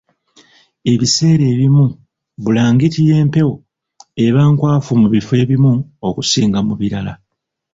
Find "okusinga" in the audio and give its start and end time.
6.07-6.59